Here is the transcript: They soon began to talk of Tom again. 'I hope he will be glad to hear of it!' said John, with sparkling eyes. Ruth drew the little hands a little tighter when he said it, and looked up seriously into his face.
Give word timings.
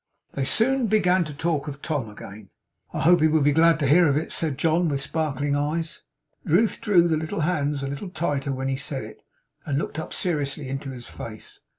They 0.33 0.45
soon 0.45 0.87
began 0.87 1.25
to 1.25 1.33
talk 1.35 1.67
of 1.67 1.83
Tom 1.83 2.09
again. 2.09 2.49
'I 2.91 3.01
hope 3.01 3.21
he 3.21 3.27
will 3.27 3.41
be 3.43 3.51
glad 3.51 3.77
to 3.81 3.87
hear 3.87 4.07
of 4.07 4.17
it!' 4.17 4.33
said 4.33 4.57
John, 4.57 4.87
with 4.89 4.99
sparkling 4.99 5.55
eyes. 5.55 6.01
Ruth 6.43 6.81
drew 6.81 7.07
the 7.07 7.17
little 7.17 7.41
hands 7.41 7.83
a 7.83 7.87
little 7.87 8.09
tighter 8.09 8.51
when 8.51 8.67
he 8.67 8.77
said 8.77 9.03
it, 9.03 9.21
and 9.63 9.77
looked 9.77 9.99
up 9.99 10.11
seriously 10.11 10.67
into 10.69 10.89
his 10.89 11.05
face. 11.05 11.59